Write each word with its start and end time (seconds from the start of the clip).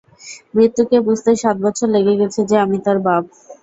মৃত্যুকে 0.55 0.97
বুঝাতে 1.05 1.31
সাত 1.41 1.55
বছর 1.65 1.87
লেগে 1.95 2.13
গেছে 2.21 2.41
যে, 2.49 2.55
আমি 2.65 2.77
তার 2.85 2.97
বাপ। 3.05 3.23